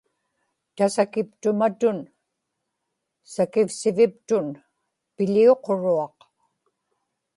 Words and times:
tasakiptumatun 0.75 1.97
sakivsiviptun 3.33 4.45
piḷiuquruaq 5.15 6.17